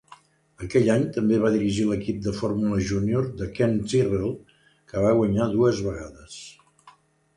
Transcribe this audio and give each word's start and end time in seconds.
Aquell 0.67 0.87
any, 0.93 1.03
també 1.17 1.37
va 1.43 1.51
dirigir 1.55 1.83
l'equip 1.89 2.23
de 2.27 2.33
Fórmula 2.39 2.79
Junior 2.93 3.27
de 3.43 3.49
Ken 3.59 3.77
Tyrrell, 3.93 4.35
que 4.93 5.05
va 5.07 5.15
guanyar 5.21 5.49
dues 5.53 5.85
vegades. 5.91 6.41